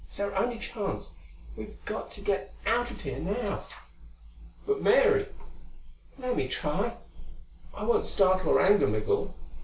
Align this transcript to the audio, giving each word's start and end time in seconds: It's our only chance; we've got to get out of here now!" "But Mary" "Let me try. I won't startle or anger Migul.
It's 0.07 0.19
our 0.19 0.33
only 0.33 0.57
chance; 0.57 1.11
we've 1.55 1.77
got 1.85 2.09
to 2.13 2.21
get 2.21 2.55
out 2.65 2.89
of 2.89 3.01
here 3.01 3.19
now!" 3.19 3.65
"But 4.65 4.81
Mary" 4.81 5.27
"Let 6.17 6.35
me 6.35 6.47
try. 6.47 6.97
I 7.71 7.83
won't 7.83 8.07
startle 8.07 8.49
or 8.53 8.59
anger 8.61 8.87
Migul. 8.87 9.35